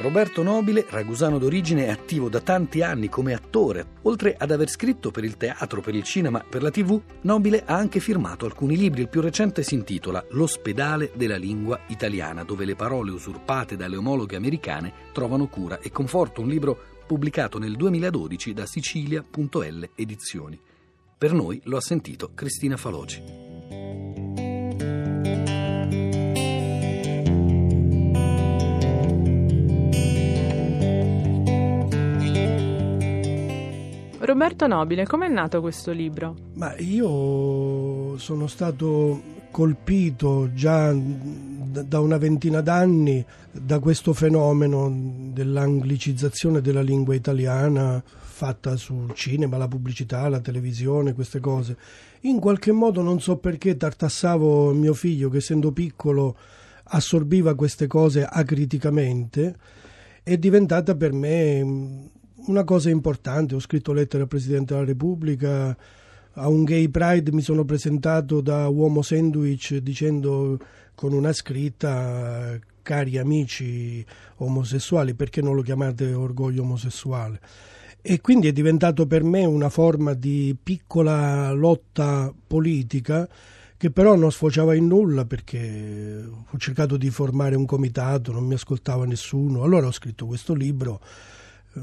[0.00, 3.96] Roberto Nobile, ragusano d'origine, è attivo da tanti anni come attore.
[4.02, 7.74] Oltre ad aver scritto per il teatro, per il cinema, per la tv, Nobile ha
[7.74, 9.00] anche firmato alcuni libri.
[9.00, 14.36] Il più recente si intitola L'ospedale della lingua italiana, dove le parole usurpate dalle omologhe
[14.36, 20.60] americane trovano cura e conforto, un libro pubblicato nel 2012 da Sicilia.l Edizioni.
[21.18, 23.47] Per noi lo ha sentito Cristina Faloci.
[34.28, 36.36] Roberto Nobile, com'è nato questo libro?
[36.56, 44.94] Ma io sono stato colpito già da una ventina d'anni da questo fenomeno
[45.32, 51.78] dell'anglicizzazione della lingua italiana fatta sul cinema, la pubblicità, la televisione, queste cose.
[52.20, 56.36] In qualche modo non so perché tartassavo mio figlio che essendo piccolo
[56.90, 59.56] assorbiva queste cose acriticamente
[60.22, 62.16] è diventata per me
[62.46, 65.76] una cosa importante, ho scritto lettere al Presidente della Repubblica,
[66.32, 70.58] a un gay pride mi sono presentato da uomo sandwich dicendo
[70.94, 74.04] con una scritta cari amici
[74.36, 77.40] omosessuali, perché non lo chiamate orgoglio omosessuale?
[78.00, 83.28] E quindi è diventato per me una forma di piccola lotta politica
[83.76, 88.54] che però non sfociava in nulla perché ho cercato di formare un comitato, non mi
[88.54, 89.62] ascoltava nessuno.
[89.62, 91.00] Allora ho scritto questo libro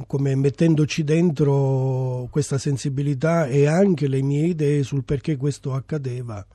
[0.08, 6.46] come mettendoci dentro questa sensibilità e anche le mie idee sul perché questo accadeva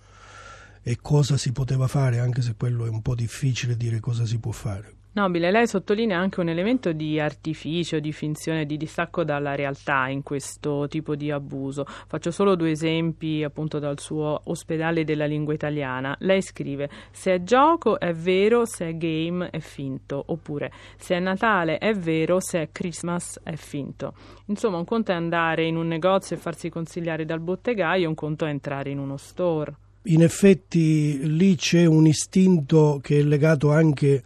[0.83, 4.39] e cosa si poteva fare, anche se quello è un po' difficile dire cosa si
[4.39, 5.00] può fare.
[5.13, 10.23] Nobile, lei sottolinea anche un elemento di artificio, di finzione, di distacco dalla realtà in
[10.23, 11.85] questo tipo di abuso.
[11.85, 16.15] Faccio solo due esempi appunto dal suo ospedale della lingua italiana.
[16.21, 21.19] Lei scrive: Se è gioco è vero, se è game è finto, oppure se è
[21.19, 24.15] Natale è vero, se è Christmas è finto.
[24.47, 28.45] Insomma, un conto è andare in un negozio e farsi consigliare dal bottegaio, un conto
[28.45, 29.75] è entrare in uno store.
[30.05, 34.23] In effetti lì c'è un istinto che è legato anche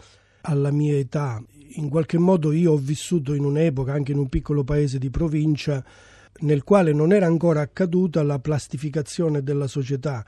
[0.47, 1.43] alla mia età.
[1.77, 5.84] In qualche modo io ho vissuto in un'epoca, anche in un piccolo paese di provincia,
[6.41, 10.25] nel quale non era ancora accaduta la plastificazione della società,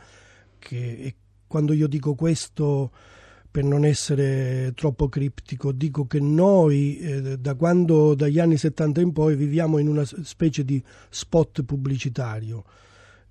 [0.59, 1.15] che
[1.47, 2.91] quando io dico questo
[3.51, 9.13] per non essere troppo criptico, dico che noi eh, da quando dagli anni 70 in
[9.13, 12.65] poi viviamo in una specie di spot pubblicitario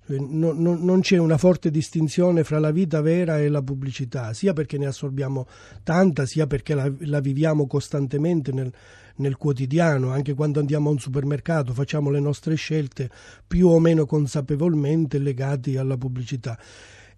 [0.08, 4.52] No, no, non c'è una forte distinzione fra la vita vera e la pubblicità, sia
[4.52, 5.48] perché ne assorbiamo
[5.82, 8.72] tanta, sia perché la, la viviamo costantemente nel,
[9.16, 13.10] nel, quotidiano, anche quando andiamo a un supermercato facciamo le nostre scelte
[13.44, 16.56] più o meno consapevolmente legate alla pubblicità.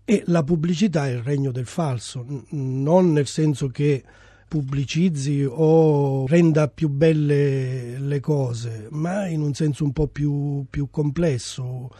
[0.02, 4.02] E la pubblicità è il regno del falso, non nel senso che
[4.48, 10.88] pubblicizzi o renda più belle le cose, ma in un senso un po' più, più
[10.90, 11.90] complesso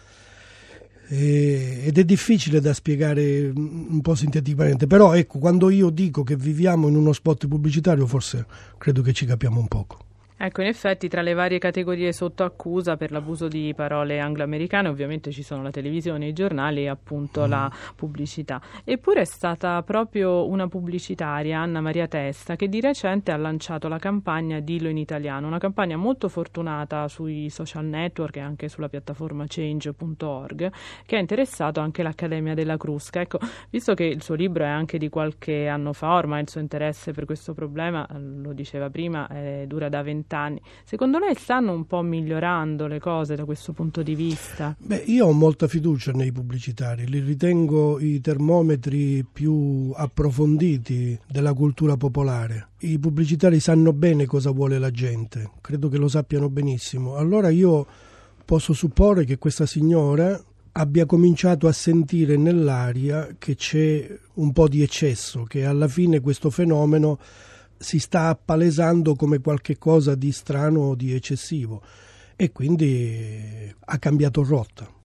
[1.08, 6.88] ed è difficile da spiegare un po' sinteticamente, però ecco, quando io dico che viviamo
[6.88, 8.44] in uno spot pubblicitario forse
[8.76, 10.07] credo che ci capiamo un poco.
[10.40, 15.32] Ecco, in effetti tra le varie categorie sotto accusa per l'abuso di parole anglo-americane ovviamente
[15.32, 17.50] ci sono la televisione, i giornali e appunto mm.
[17.50, 18.62] la pubblicità.
[18.84, 23.98] Eppure è stata proprio una pubblicitaria, Anna Maria Testa, che di recente ha lanciato la
[23.98, 29.44] campagna Dillo in italiano, una campagna molto fortunata sui social network e anche sulla piattaforma
[29.44, 30.72] change.org
[31.04, 33.20] che ha interessato anche l'Accademia della Crusca.
[33.20, 36.60] Ecco, visto che il suo libro è anche di qualche anno fa, ormai il suo
[36.60, 40.60] interesse per questo problema, lo diceva prima, eh, dura da vent'anni vent'anni.
[40.84, 44.76] Secondo lei stanno un po' migliorando le cose da questo punto di vista?
[44.78, 51.96] Beh, io ho molta fiducia nei pubblicitari, li ritengo i termometri più approfonditi della cultura
[51.96, 52.68] popolare.
[52.80, 57.16] I pubblicitari sanno bene cosa vuole la gente, credo che lo sappiano benissimo.
[57.16, 57.86] Allora io
[58.44, 60.40] posso supporre che questa signora
[60.72, 66.50] abbia cominciato a sentire nell'aria che c'è un po' di eccesso, che alla fine questo
[66.50, 67.18] fenomeno
[67.78, 71.82] si sta appalesando come qualcosa di strano o di eccessivo
[72.36, 74.97] e quindi ha cambiato rotta.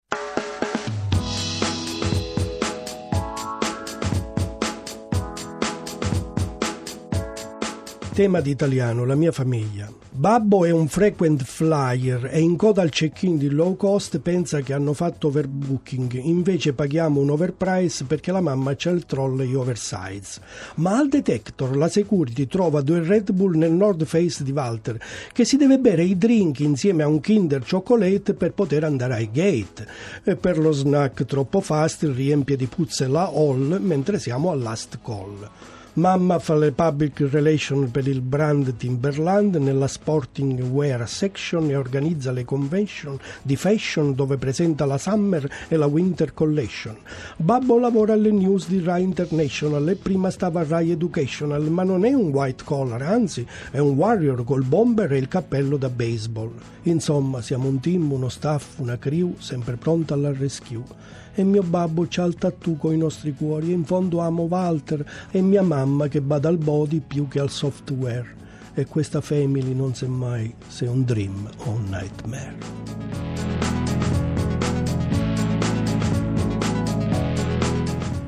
[8.13, 9.91] Tema di italiano, la mia famiglia.
[10.11, 14.71] Babbo è un frequent flyer e in coda al check-in di low cost pensa che
[14.71, 20.39] hanno fatto overbooking, invece paghiamo un overprice perché la mamma c'ha il trolley oversize.
[20.75, 24.99] Ma al detector la security trova due Red Bull nel North Face di Walter
[25.31, 29.31] che si deve bere i drink insieme a un Kinder Chocolate per poter andare ai
[29.31, 29.87] gate.
[30.23, 34.99] E per lo snack troppo fast riempie di puzze la hall mentre siamo al last
[35.01, 35.49] call.
[35.95, 42.31] Mamma fa le public relation per il brand Timberland nella sporting wear section e organizza
[42.31, 46.97] le convention di fashion dove presenta la summer e la winter collection.
[47.37, 52.05] Babbo lavora alle news di Rai International e prima stava a Rai Educational, ma non
[52.05, 56.53] è un white collar, anzi è un warrior col bomber e il cappello da baseball.
[56.83, 62.05] Insomma, siamo un team, uno staff, una crew sempre pronta alla rescue e mio babbo
[62.07, 66.07] c'ha il tattoo con i nostri cuori e in fondo amo Walter e mia mamma
[66.07, 68.41] che bada al body più che al software
[68.73, 73.12] e questa family non sa mai se è un dream o un nightmare.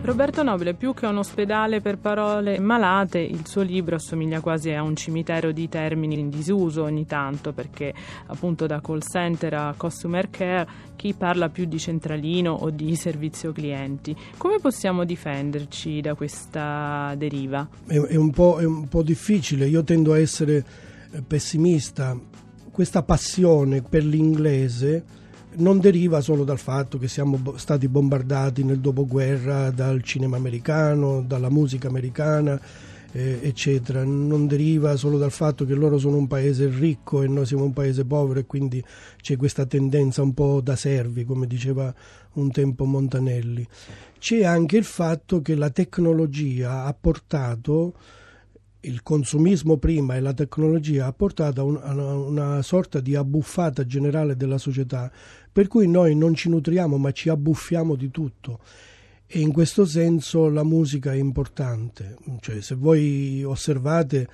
[0.05, 4.83] Roberto Nobile, più che un ospedale per parole malate, il suo libro assomiglia quasi a
[4.83, 7.91] un cimitero di termini in disuso ogni tanto, perché
[8.27, 13.51] appunto da call center a customer care chi parla più di centralino o di servizio
[13.51, 14.15] clienti.
[14.37, 17.67] Come possiamo difenderci da questa deriva?
[17.87, 20.63] È, è, un, po', è un po' difficile, io tendo a essere
[21.11, 22.15] eh, pessimista.
[22.71, 25.03] Questa passione per l'inglese
[25.57, 31.49] non deriva solo dal fatto che siamo stati bombardati nel dopoguerra dal cinema americano, dalla
[31.49, 32.59] musica americana,
[33.11, 34.03] eh, eccetera.
[34.03, 37.73] Non deriva solo dal fatto che loro sono un paese ricco e noi siamo un
[37.73, 38.83] paese povero e quindi
[39.17, 41.93] c'è questa tendenza un po' da servi, come diceva
[42.33, 43.67] un tempo Montanelli.
[44.19, 47.93] C'è anche il fatto che la tecnologia ha portato
[48.85, 53.85] il consumismo prima e la tecnologia ha portato a, un, a una sorta di abbuffata
[53.85, 55.11] generale della società,
[55.51, 58.59] per cui noi non ci nutriamo ma ci abbuffiamo di tutto.
[59.27, 62.15] E in questo senso la musica è importante.
[62.39, 64.27] Cioè, se voi osservate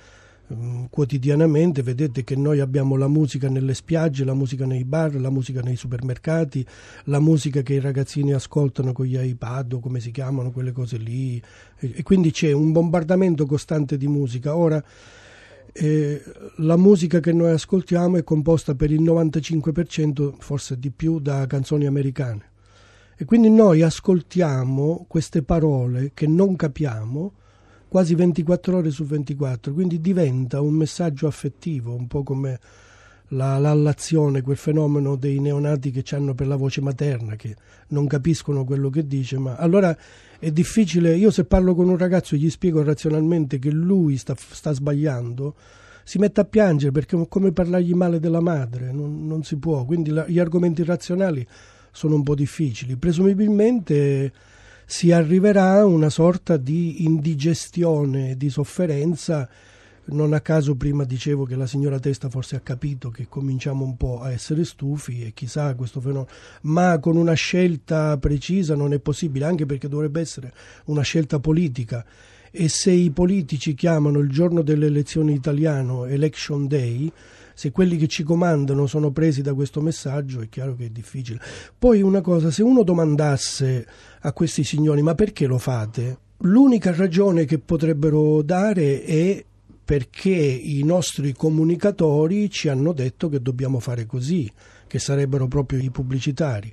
[0.90, 5.60] quotidianamente vedete che noi abbiamo la musica nelle spiagge, la musica nei bar, la musica
[5.60, 6.64] nei supermercati,
[7.04, 10.98] la musica che i ragazzini ascoltano con gli iPad o come si chiamano quelle cose
[10.98, 11.42] lì
[11.78, 14.56] e quindi c'è un bombardamento costante di musica.
[14.56, 14.82] Ora
[15.72, 16.22] eh,
[16.56, 21.86] la musica che noi ascoltiamo è composta per il 95%, forse di più, da canzoni
[21.86, 22.50] americane.
[23.16, 27.32] E quindi noi ascoltiamo queste parole che non capiamo
[27.92, 32.58] quasi 24 ore su 24, quindi diventa un messaggio affettivo, un po' come
[33.28, 37.54] la lallazione, quel fenomeno dei neonati che hanno per la voce materna, che
[37.88, 39.94] non capiscono quello che dice, ma allora
[40.38, 44.34] è difficile, io se parlo con un ragazzo e gli spiego razionalmente che lui sta,
[44.38, 45.54] sta sbagliando,
[46.02, 49.84] si mette a piangere perché è come parlargli male della madre, non, non si può,
[49.84, 51.46] quindi la, gli argomenti razionali
[51.90, 54.32] sono un po' difficili, presumibilmente
[54.84, 59.48] si arriverà a una sorta di indigestione, di sofferenza.
[60.04, 63.96] Non a caso prima dicevo che la signora Testa forse ha capito che cominciamo un
[63.96, 66.28] po' a essere stufi e chissà questo fenomeno,
[66.62, 70.52] ma con una scelta precisa non è possibile, anche perché dovrebbe essere
[70.86, 72.04] una scelta politica
[72.54, 77.10] e se i politici chiamano il giorno delle elezioni italiano Election Day,
[77.54, 81.40] se quelli che ci comandano sono presi da questo messaggio è chiaro che è difficile.
[81.78, 83.86] Poi una cosa, se uno domandasse
[84.20, 86.18] a questi signori ma perché lo fate?
[86.44, 89.44] L'unica ragione che potrebbero dare è
[89.84, 94.50] perché i nostri comunicatori ci hanno detto che dobbiamo fare così,
[94.86, 96.72] che sarebbero proprio i pubblicitari.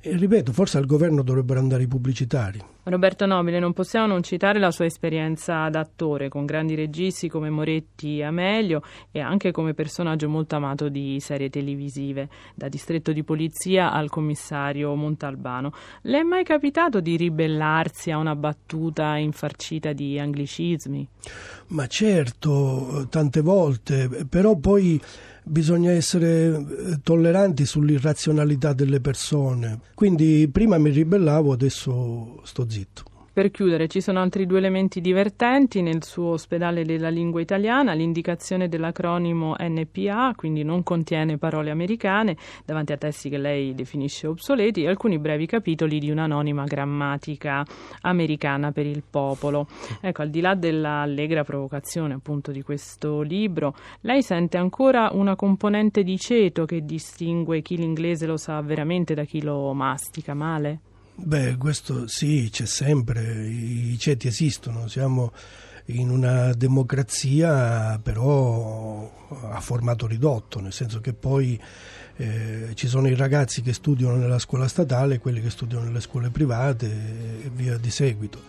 [0.00, 2.62] E ripeto, forse al governo dovrebbero andare i pubblicitari.
[2.84, 8.18] Roberto Nobile, non possiamo non citare la sua esperienza d'attore con grandi registi come Moretti
[8.18, 8.80] e Amelio
[9.10, 14.94] e anche come personaggio molto amato di serie televisive, da distretto di polizia al commissario
[14.94, 15.72] Montalbano.
[16.02, 21.06] Le è mai capitato di ribellarsi a una battuta infarcita di anglicismi?
[21.68, 24.98] Ma certo, tante volte, però poi
[25.48, 29.80] bisogna essere eh, tolleranti sull'irrazionalità delle persone.
[29.94, 33.07] Quindi prima mi ribellavo, adesso sto zitto.
[33.38, 38.68] Per chiudere, ci sono altri due elementi divertenti nel suo ospedale della lingua italiana, l'indicazione
[38.68, 44.88] dell'acronimo NPA, quindi non contiene parole americane, davanti a testi che lei definisce obsoleti, e
[44.88, 47.64] alcuni brevi capitoli di un'anonima grammatica
[48.00, 49.68] americana per il popolo.
[50.00, 56.02] Ecco, al di là dell'allegra provocazione appunto di questo libro, lei sente ancora una componente
[56.02, 60.80] di ceto che distingue chi l'inglese lo sa veramente da chi lo mastica male?
[61.20, 65.32] Beh, questo sì, c'è sempre, i ceti esistono, siamo
[65.86, 71.60] in una democrazia però a formato ridotto, nel senso che poi
[72.16, 76.30] eh, ci sono i ragazzi che studiano nella scuola statale quelli che studiano nelle scuole
[76.30, 78.40] private e via di seguito.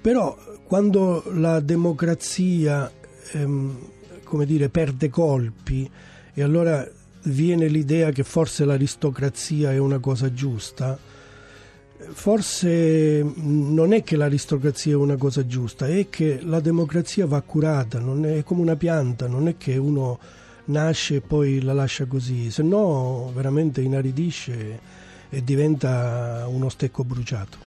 [0.00, 2.90] Però quando la democrazia
[3.32, 3.78] ehm,
[4.24, 5.90] come dire, perde colpi
[6.34, 6.86] e allora
[7.22, 10.98] viene l'idea che forse l'aristocrazia è una cosa giusta,
[11.96, 17.98] Forse non è che l'aristocrazia è una cosa giusta, è che la democrazia va curata,
[17.98, 20.18] non è come una pianta, non è che uno
[20.66, 24.80] nasce e poi la lascia così, se no veramente inaridisce
[25.30, 27.58] e diventa uno stecco bruciato.